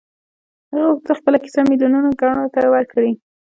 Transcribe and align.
هغه 0.69 0.81
غوښتل 0.87 1.13
خپله 1.19 1.37
کيسه 1.43 1.59
ميليونو 1.69 2.09
کڼو 2.19 2.45
ته 2.53 2.61
وکړي. 2.73 3.11